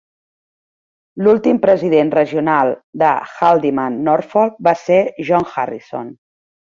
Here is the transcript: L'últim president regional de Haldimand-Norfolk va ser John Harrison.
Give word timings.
L'últim 1.25 1.59
president 1.65 2.09
regional 2.17 2.73
de 3.03 3.11
Haldimand-Norfolk 3.29 4.57
va 4.69 4.75
ser 4.85 4.99
John 5.29 5.47
Harrison. 5.55 6.11